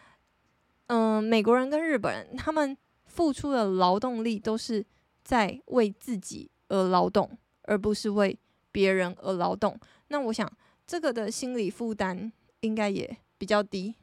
[0.87, 2.77] 嗯，美国人跟日本人，他们
[3.11, 4.87] 付出的劳动力都是
[5.25, 8.39] 在为自己而劳动，而不是为
[8.71, 9.77] 别人而劳动。
[10.09, 10.51] 那我想，
[10.87, 13.97] 这个的心理负担应该也比较低。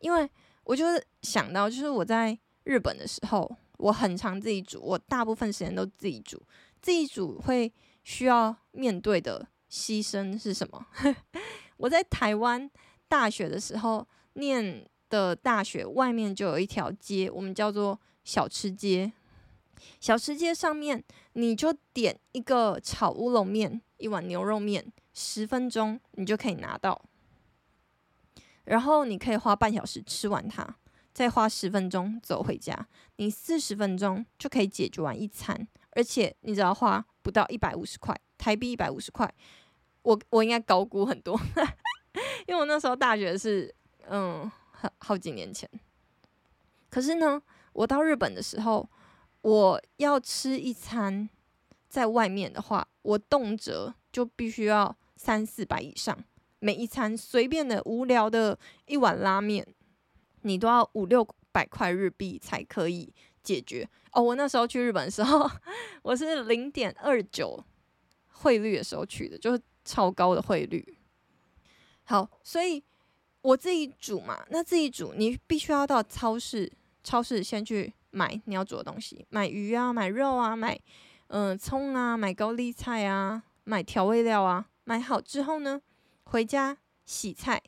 [0.00, 0.28] 因为
[0.64, 6.42] 我就是想到，就是我在日本的时候，我很常自己煮，我大部分时间都自己煮。
[6.80, 7.70] 自己煮会
[8.02, 10.86] 需要面对的牺牲是什么？
[11.76, 12.68] 我在台湾
[13.08, 14.88] 大学的时候念。
[15.12, 19.12] 的大学外面就有一条街，我们叫做小吃街。
[20.00, 27.04] 小吃街上面，你就点一个炒乌龙面，一碗牛肉面，十分钟你就可以拿到。
[28.64, 30.76] 然后你可以花半小时吃完它，
[31.12, 39.30] 再花十分钟走回家，你四十分钟就可以解决完一餐，而且你只要花不到一百五十块台币，一百五十块，
[40.00, 41.38] 我我应该高估很多，
[42.48, 43.74] 因为我那时候大学是
[44.08, 44.50] 嗯。
[44.98, 45.68] 好几年前，
[46.88, 47.42] 可是呢，
[47.72, 48.88] 我到日本的时候，
[49.42, 51.28] 我要吃一餐
[51.88, 56.16] 在外面的话，我动辄就必须要三四百以上。
[56.60, 59.66] 每一餐随便的无聊的一碗拉面，
[60.42, 63.88] 你都要五六百块日币才可以解决。
[64.12, 65.50] 哦，我那时候去日本的时候，
[66.02, 67.64] 我是零点二九
[68.28, 70.98] 汇率的时候去的，就是超高的汇率。
[72.04, 72.84] 好，所以。
[73.42, 76.70] 我自己煮嘛，那自己煮，你必须要到超市，
[77.02, 80.80] 超市先去买你要煮的东西，买鱼啊，买肉啊，买
[81.26, 85.82] 嗯葱啊，买高丽菜啊，买调味料啊，买好之后呢，
[86.24, 87.60] 回家洗菜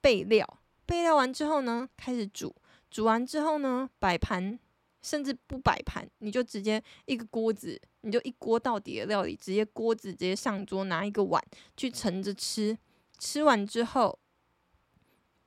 [0.00, 2.54] 备料，备料完之后呢，开始煮，
[2.90, 4.58] 煮完之后呢，摆盘，
[5.02, 11.44] 甚至不摆盘，你就直接一个锅子，你就一锅到底的料理，直接锅子直接上桌，拿一个碗
[11.76, 12.78] 去盛着吃，
[13.18, 14.18] 吃完之后。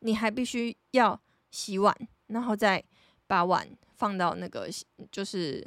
[0.03, 1.17] 你还必须要
[1.49, 1.95] 洗碗，
[2.27, 2.83] 然后再
[3.25, 3.65] 把碗
[3.95, 4.69] 放到那个
[5.09, 5.65] 就是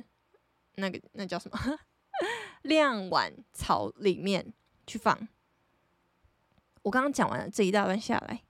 [0.74, 1.58] 那个那叫什么
[2.62, 4.52] 晾碗槽里面
[4.86, 5.26] 去放。
[6.82, 8.42] 我刚刚讲完了这一大段下来，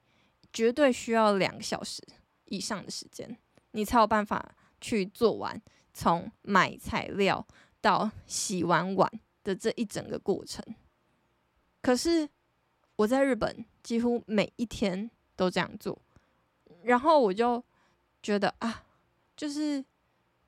[0.52, 2.02] 绝对需要两个小时
[2.46, 3.38] 以上的时间，
[3.70, 5.62] 你才有办法去做完
[5.94, 7.46] 从买材料
[7.80, 9.08] 到洗完碗
[9.44, 10.64] 的这一整个过程。
[11.80, 12.28] 可是
[12.96, 15.12] 我在日本几乎每一天。
[15.36, 15.96] 都这样做，
[16.82, 17.62] 然后我就
[18.22, 18.84] 觉得啊，
[19.36, 19.84] 就是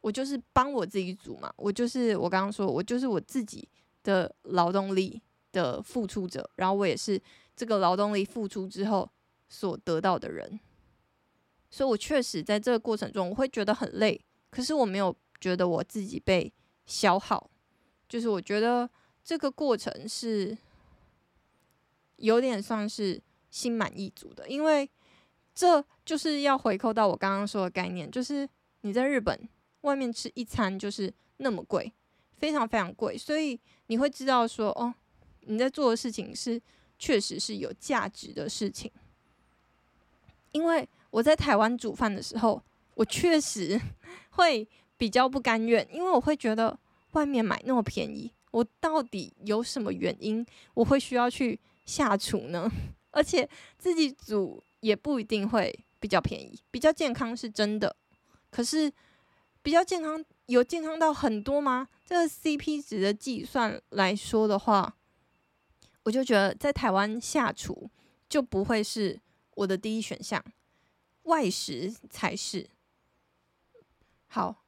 [0.01, 3.69] 我就是帮我自己组嘛，我就是我刚刚说，我就是我自己
[4.03, 5.21] 的劳动力
[5.53, 7.21] 的付出者，然后我也是
[7.55, 9.09] 这个劳动力付出之后
[9.49, 10.59] 所得到的人。
[11.71, 14.19] 所以我确实在这个过程中，我会觉得很累，
[14.51, 16.51] 可是我没有觉得我自己被
[16.87, 17.51] 消耗，
[18.09, 18.89] 就是我觉得
[19.23, 20.57] 这个过程是
[22.17, 23.21] 有点算是
[23.51, 24.89] 心满意足的，因为
[25.55, 28.49] 这就是要回扣到我刚刚说的概念，就是
[28.83, 29.49] 你在日本
[29.83, 31.93] 外面吃一餐就是那么贵，
[32.37, 34.95] 非常非常贵，所以你会知道说，哦，
[35.41, 36.61] 你在做的事情是
[36.99, 38.91] 确实是有价值的事情，
[40.53, 40.89] 因为。
[41.11, 43.81] 我在台湾煮饭的时候，我确实
[44.33, 44.69] 会
[44.99, 46.79] 比较不甘愿，因为我会觉得
[47.13, 52.71] 外面买那么便宜，我到底有什么原因我会需要去下厨呢？
[53.11, 53.49] 而且
[53.79, 57.97] 自己煮也不一定会比较便宜，比较健康是真的，
[58.51, 58.93] 可是
[59.63, 61.89] 比较健康有健康到很多吗？
[62.07, 64.97] 这个 CP 值的计算来说的话，
[66.05, 67.91] 我就觉得在台湾下厨
[68.29, 69.21] 就不会是
[69.55, 70.43] 我的第一选项。
[71.25, 72.67] 外食才是
[74.29, 74.65] 好，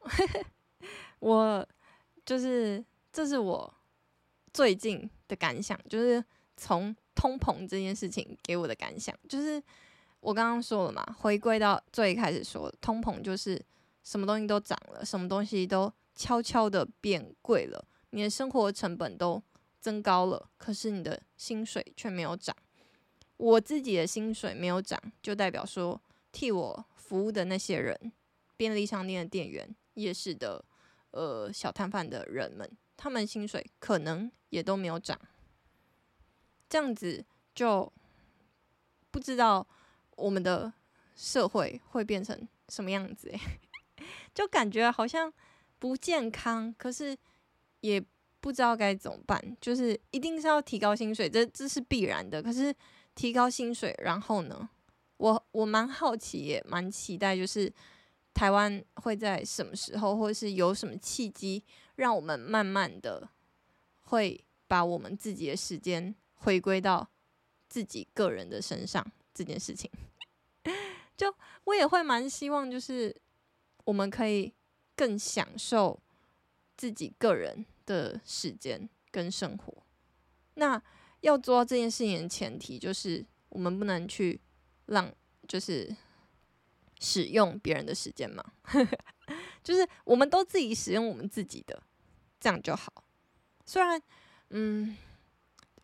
[1.21, 1.67] 我
[2.27, 3.75] 就是这是我
[4.53, 6.23] 最近的感想，就是
[6.59, 9.63] 从通膨这件事情给我的感想，就是
[10.21, 13.61] 我刚刚说了嘛，回归到最开始说，通膨就是
[14.03, 19.43] 什么东西都涨了，什么东西都悄悄的变贵了，你的生活成本都
[19.79, 22.55] 增高了，可是你的薪水却没有涨。
[23.37, 26.01] 我自己的薪水没有涨，就代表说。
[26.33, 28.13] 替我服务的那些人，
[28.57, 30.65] 便利商店的店员、夜市的
[31.11, 35.19] 呃小摊贩的人们，他们薪水可能也都没有涨。
[36.71, 37.23] 这样子
[37.55, 37.93] 就
[39.11, 39.67] 不知道
[40.17, 40.73] 我们的
[41.15, 43.41] 社会会变成什么样子诶，
[44.33, 45.31] 就感觉好像
[45.79, 47.15] 不健康，可是
[47.81, 48.03] 也
[48.41, 49.57] 不知道该怎么办。
[49.61, 52.43] 就是一定是要提高薪水，这这是必然的。
[52.43, 52.75] 可是
[53.15, 54.71] 提高薪水，然后呢？
[55.17, 57.71] 我我蛮好奇，也蛮期待，就是
[58.33, 61.63] 台湾会在什么时候，或者是有什么契机，
[61.97, 63.29] 让我们慢慢的
[64.05, 67.09] 会把我们自己的时间回归到
[67.71, 69.91] 自己个人的身上这件事情。
[71.17, 71.35] 就
[71.65, 73.15] 我也会蛮希望，就是
[73.85, 74.53] 我们可以
[74.95, 75.99] 更享受
[76.77, 79.83] 自己个人的时间跟生活。
[80.55, 80.83] 那
[81.21, 84.41] 要做到这件事情的前提，就是我们不能去。
[84.87, 85.09] 让
[85.47, 85.95] 就是
[86.99, 88.45] 使用别人的时间嘛，
[89.63, 91.81] 就是我们都自己使用我们自己的，
[92.41, 93.05] 这样就好。
[93.65, 94.03] 虽然，
[94.49, 94.97] 嗯，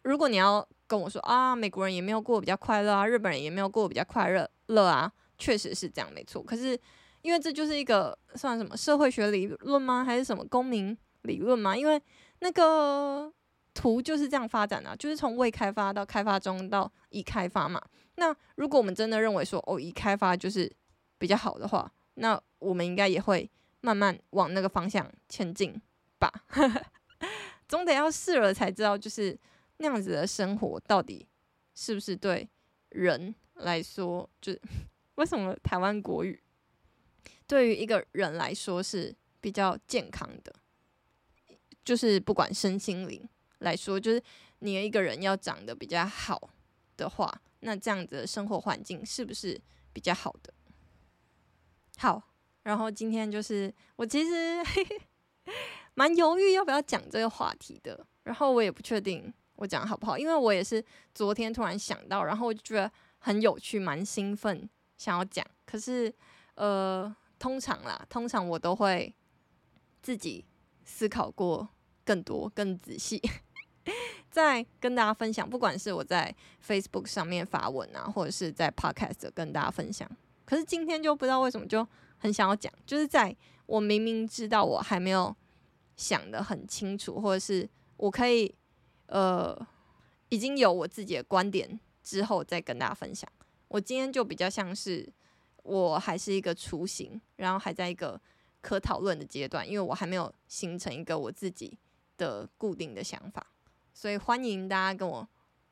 [0.07, 6.40] 如果你要跟我说啊，美国人也没有过比较快乐啊，日本人也没有过比较快乐乐啊，确实是这样，没错。
[6.40, 6.78] 可是，
[7.22, 10.04] 因为这就是一个算什么社会学理论吗？
[10.04, 11.76] 还是什么公民理论吗？
[11.76, 12.00] 因为
[12.38, 13.32] 那个
[13.74, 17.82] 图就是这样发展的，就是从未开发到开发中到已开发嘛。
[18.14, 20.72] 那如果我们真的认为说哦，已开发就是
[21.18, 23.50] 比较好的话，那我们应该也会
[23.80, 25.82] 慢慢往那个方向前进
[26.20, 26.32] 吧。
[27.66, 29.36] 总得要试了才知道，就是
[29.78, 31.28] 那样子的生活到底
[31.74, 32.48] 是不是对
[32.90, 34.60] 人来说，就是
[35.16, 36.42] 为什么台湾国语
[37.46, 40.54] 对于一个人来说是比较健康的，
[41.84, 44.22] 就是不管身心灵来说，就是
[44.58, 46.50] 你一个人要长得比较好
[46.96, 47.42] 的话。
[47.60, 49.60] 那这样子的生活环境是不是
[49.92, 50.52] 比较好的？
[51.96, 52.22] 好，
[52.62, 54.62] 然后今天就是我其实
[55.94, 60.84] 蛮犹豫要不要讲这个话题的，然后我也不确定我讲好不好，因为我也是
[61.14, 65.44] 昨天突然想到，然后我就觉得很有趣，蛮兴奋，想要讲。
[65.64, 66.12] 可是
[66.54, 69.14] 呃，通常啦，通常我都会
[70.00, 70.44] 自己
[70.84, 71.68] 思考过
[72.04, 73.20] 更多、更仔细。
[74.30, 76.34] 再跟大家分享，不管是我在
[76.66, 80.09] Facebook 上面发文啊，或者是在 Podcast 跟大家分享。
[80.44, 81.86] 可是今天就不知道为什么就
[82.18, 83.34] 很想要讲，就是在
[83.64, 85.34] 我明明知道我还没有
[85.96, 88.54] 想得很清楚，或者是我可以
[89.07, 89.66] 呃
[90.28, 93.30] 已经有我自己的观点之后再跟大家分享。
[93.68, 95.09] 我今天就比较像是
[95.62, 98.20] 我还是一个雏形，然后还在一个
[98.61, 101.78] 可讨论的阶段，因为我还没有形成一个我自己
[102.16, 103.46] 的固定的想法。
[103.92, 105.28] 所以欢迎大家跟我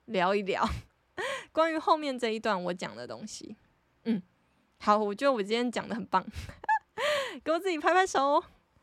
[0.07, 0.69] 聊一聊
[1.53, 3.57] 关于后面这一段我讲的东西。
[4.05, 4.23] 嗯，
[4.79, 6.27] 好，我觉得我今天讲的很棒，
[7.45, 8.43] 给我自己拍拍手。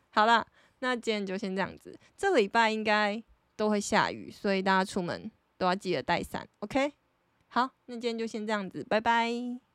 [0.09, 0.45] 好了，
[0.79, 1.99] 那今天就先这样子。
[2.17, 3.21] 这礼拜应该
[3.61, 6.47] 都会下雨，所以大家出门都要记得带伞。
[6.61, 6.93] OK，
[7.47, 9.70] 好，那今天就先这样子，拜拜。